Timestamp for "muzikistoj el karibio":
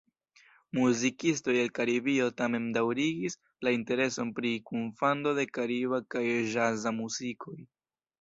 0.75-2.29